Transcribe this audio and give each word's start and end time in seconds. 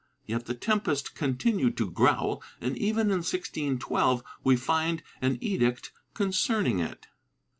Yet 0.25 0.47
the 0.47 0.55
tempest 0.55 1.13
continued 1.13 1.77
to 1.77 1.91
growl 1.91 2.41
and 2.59 2.75
even 2.75 3.11
in 3.11 3.17
1612 3.19 4.23
we 4.43 4.55
find 4.55 5.03
an 5.21 5.37
edict 5.41 5.91
concerning 6.15 6.79
it.' 6.79 7.05